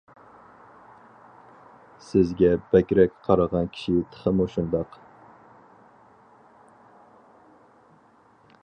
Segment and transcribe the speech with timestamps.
[2.05, 4.99] سىزگە بەكرەك قارىغان كىشى تېخىمۇ شۇنداق.